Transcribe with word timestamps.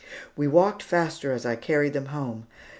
We 0.35 0.47
walked 0.47 0.81
faster 0.81 1.31
as 1.31 1.45
I 1.45 1.55
carried 1.55 1.93
them 1.93 2.07
home. 2.07 2.47